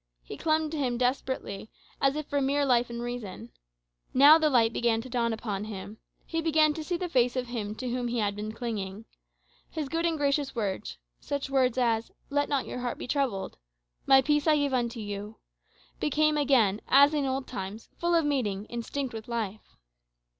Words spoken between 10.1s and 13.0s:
gracious words such words as, "Let not your heart